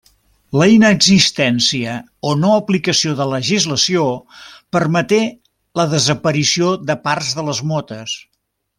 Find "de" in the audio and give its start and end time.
3.21-3.29, 6.93-7.01, 7.43-7.51